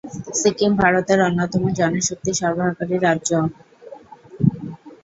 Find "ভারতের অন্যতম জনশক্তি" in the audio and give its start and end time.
0.81-2.31